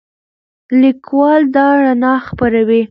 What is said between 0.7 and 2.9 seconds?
لیکوال دا رڼا خپروي.